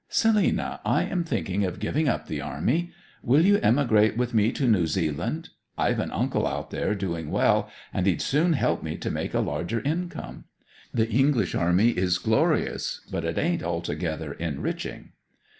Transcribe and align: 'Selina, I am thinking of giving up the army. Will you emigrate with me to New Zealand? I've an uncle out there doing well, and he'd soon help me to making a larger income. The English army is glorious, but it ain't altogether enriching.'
'Selina, 0.09 0.79
I 0.83 1.03
am 1.03 1.23
thinking 1.23 1.63
of 1.63 1.79
giving 1.79 2.09
up 2.09 2.25
the 2.25 2.41
army. 2.41 2.89
Will 3.21 3.45
you 3.45 3.57
emigrate 3.57 4.17
with 4.17 4.33
me 4.33 4.51
to 4.53 4.67
New 4.67 4.87
Zealand? 4.87 5.49
I've 5.77 5.99
an 5.99 6.09
uncle 6.09 6.47
out 6.47 6.71
there 6.71 6.95
doing 6.95 7.29
well, 7.29 7.69
and 7.93 8.07
he'd 8.07 8.19
soon 8.23 8.53
help 8.53 8.81
me 8.81 8.97
to 8.97 9.11
making 9.11 9.39
a 9.39 9.43
larger 9.43 9.79
income. 9.81 10.45
The 10.91 11.07
English 11.07 11.53
army 11.53 11.89
is 11.89 12.17
glorious, 12.17 13.01
but 13.11 13.23
it 13.23 13.37
ain't 13.37 13.61
altogether 13.61 14.33
enriching.' 14.33 15.11